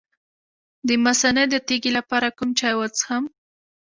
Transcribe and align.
د 0.87 0.89
مثانې 1.05 1.43
د 1.49 1.55
تیږې 1.67 1.91
لپاره 1.97 2.27
کوم 2.37 2.49
چای 2.59 2.73
وڅښم؟ 2.77 3.23